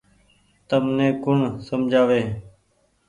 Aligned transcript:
تمني 0.67 1.07
ڪوڻ 1.23 1.37
سمجها 1.67 2.01
وي۔ 2.09 2.21